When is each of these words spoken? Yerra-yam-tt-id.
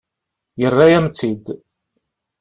Yerra-yam-tt-id. 0.61 1.45